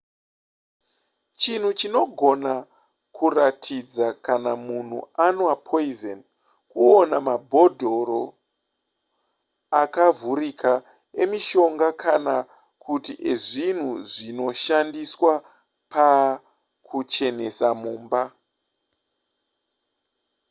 [1.39, 2.53] chinhu chinogona
[3.15, 6.19] kuratidza kana munhu anwa poison
[6.71, 8.21] kuona mabhodhoro
[9.81, 10.71] akavhurika
[11.21, 12.35] emishonga kana
[12.85, 15.33] kuti ezvinhu zvinoshandiswa
[15.91, 18.21] pakuchenesa mumba